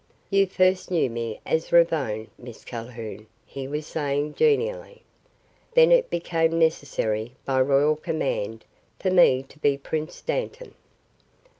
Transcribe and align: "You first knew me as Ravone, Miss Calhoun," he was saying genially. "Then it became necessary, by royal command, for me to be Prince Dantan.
"You 0.31 0.47
first 0.47 0.89
knew 0.89 1.11
me 1.11 1.39
as 1.45 1.71
Ravone, 1.71 2.31
Miss 2.35 2.65
Calhoun," 2.65 3.27
he 3.45 3.67
was 3.67 3.85
saying 3.85 4.33
genially. 4.33 5.03
"Then 5.75 5.91
it 5.91 6.09
became 6.09 6.57
necessary, 6.57 7.33
by 7.45 7.61
royal 7.61 7.97
command, 7.97 8.65
for 8.97 9.11
me 9.11 9.43
to 9.43 9.59
be 9.59 9.77
Prince 9.77 10.19
Dantan. 10.23 10.73